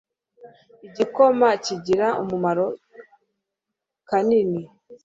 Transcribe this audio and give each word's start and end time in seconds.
igikoma 0.87 1.47
kigira 1.63 2.07
amamaro 2.21 2.65
kanini 4.09 4.61